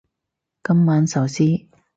[0.63, 1.67] 今晚壽司